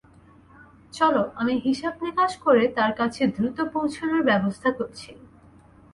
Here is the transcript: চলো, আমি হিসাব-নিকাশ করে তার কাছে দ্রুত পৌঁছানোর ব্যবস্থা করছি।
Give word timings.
চলো, 0.93 1.23
আমি 1.35 1.53
হিসাব-নিকাশ 1.65 2.31
করে 2.37 2.63
তার 2.77 2.91
কাছে 2.97 3.21
দ্রুত 3.27 3.57
পৌঁছানোর 3.73 4.21
ব্যবস্থা 4.23 4.69
করছি। 4.71 5.09